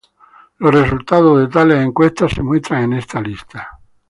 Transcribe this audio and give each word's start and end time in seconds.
Los 0.57 0.73
resultados 0.73 1.37
de 1.37 1.47
tales 1.47 1.77
encuestas 1.85 2.31
se 2.33 2.41
muestran 2.41 2.81
en 2.85 2.93
esta 2.93 3.21
lista. 3.21 3.77